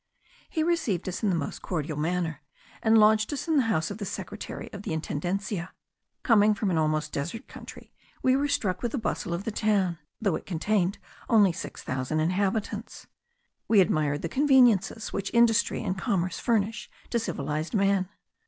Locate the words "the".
1.29-1.35, 3.57-3.65, 3.99-4.03, 4.81-4.93, 8.93-8.97, 9.43-9.51, 14.23-14.27